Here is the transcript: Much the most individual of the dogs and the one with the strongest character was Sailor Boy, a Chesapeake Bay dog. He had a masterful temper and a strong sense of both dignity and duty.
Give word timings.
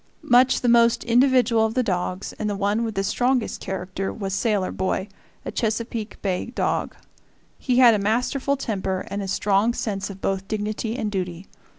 Much 0.23 0.61
the 0.61 0.67
most 0.67 1.03
individual 1.03 1.63
of 1.63 1.75
the 1.75 1.83
dogs 1.83 2.33
and 2.39 2.49
the 2.49 2.55
one 2.55 2.83
with 2.83 2.95
the 2.95 3.03
strongest 3.03 3.59
character 3.61 4.11
was 4.11 4.33
Sailor 4.33 4.71
Boy, 4.71 5.07
a 5.45 5.51
Chesapeake 5.51 6.19
Bay 6.23 6.47
dog. 6.47 6.95
He 7.59 7.77
had 7.77 7.93
a 7.93 7.99
masterful 7.99 8.57
temper 8.57 9.05
and 9.11 9.21
a 9.21 9.27
strong 9.27 9.75
sense 9.75 10.09
of 10.09 10.19
both 10.19 10.47
dignity 10.47 10.97
and 10.97 11.11
duty. 11.11 11.45